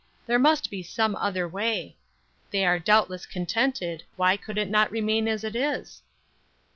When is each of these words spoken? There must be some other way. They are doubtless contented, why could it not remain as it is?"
There 0.25 0.39
must 0.39 0.71
be 0.71 0.81
some 0.81 1.15
other 1.15 1.47
way. 1.47 1.95
They 2.49 2.65
are 2.65 2.79
doubtless 2.79 3.27
contented, 3.27 4.01
why 4.15 4.35
could 4.35 4.57
it 4.57 4.67
not 4.67 4.89
remain 4.89 5.27
as 5.27 5.43
it 5.43 5.55
is?" 5.55 6.01